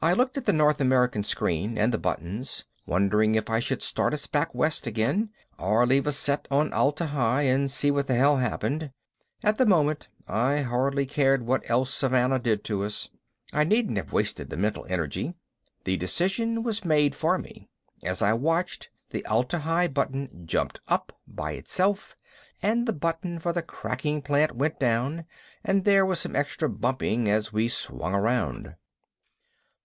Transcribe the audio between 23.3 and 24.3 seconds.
for the cracking